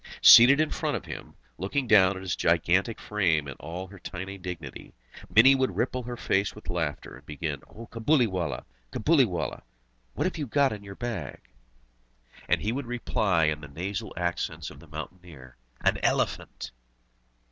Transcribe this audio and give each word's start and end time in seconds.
Seated 0.23 0.59
in 0.59 0.71
front 0.71 0.97
of 0.97 1.05
him, 1.05 1.35
looking 1.59 1.85
down 1.85 2.15
on 2.15 2.23
his 2.23 2.35
gigantic 2.35 2.99
frame 2.99 3.47
in 3.47 3.53
all 3.59 3.85
her 3.85 3.99
tiny 3.99 4.35
dignity, 4.39 4.95
Mini 5.29 5.53
would 5.53 5.75
ripple 5.75 6.01
her 6.01 6.17
face 6.17 6.55
with 6.55 6.71
laughter, 6.71 7.17
and 7.17 7.25
begin: 7.27 7.61
"O 7.69 7.85
Cabuliwallah, 7.85 8.63
Cabuliwallah, 8.91 9.61
what 10.15 10.25
have 10.25 10.39
you 10.39 10.47
got 10.47 10.73
in 10.73 10.83
your 10.83 10.95
bag?" 10.95 11.41
And 12.49 12.61
he 12.63 12.71
would 12.71 12.87
reply, 12.87 13.43
in 13.43 13.61
the 13.61 13.67
nasal 13.67 14.11
accents 14.17 14.71
of 14.71 14.79
the 14.79 14.87
mountaineer: 14.87 15.55
"An 15.81 15.99
elephant!" 16.01 16.71